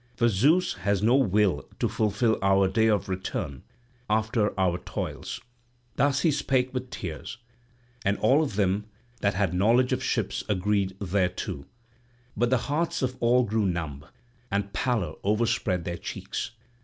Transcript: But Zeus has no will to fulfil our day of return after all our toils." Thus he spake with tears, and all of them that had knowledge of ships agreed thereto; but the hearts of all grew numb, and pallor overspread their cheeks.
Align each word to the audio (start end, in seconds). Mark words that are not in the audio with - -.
But 0.17 0.31
Zeus 0.31 0.73
has 0.81 1.03
no 1.03 1.13
will 1.15 1.69
to 1.77 1.87
fulfil 1.87 2.39
our 2.41 2.67
day 2.67 2.87
of 2.87 3.07
return 3.07 3.61
after 4.09 4.49
all 4.59 4.71
our 4.71 4.79
toils." 4.79 5.39
Thus 5.95 6.21
he 6.21 6.31
spake 6.31 6.73
with 6.73 6.89
tears, 6.89 7.37
and 8.03 8.17
all 8.17 8.41
of 8.41 8.55
them 8.55 8.85
that 9.19 9.35
had 9.35 9.53
knowledge 9.53 9.93
of 9.93 10.03
ships 10.03 10.43
agreed 10.49 10.95
thereto; 10.99 11.65
but 12.35 12.49
the 12.49 12.57
hearts 12.65 13.03
of 13.03 13.15
all 13.19 13.43
grew 13.43 13.67
numb, 13.67 14.03
and 14.49 14.73
pallor 14.73 15.13
overspread 15.23 15.85
their 15.85 15.97
cheeks. 15.97 16.49